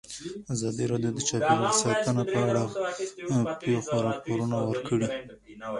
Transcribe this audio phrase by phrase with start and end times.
[0.53, 2.63] ازادي راډیو د چاپیریال ساتنه په اړه
[3.45, 5.07] د پېښو رپوټونه ورکړي.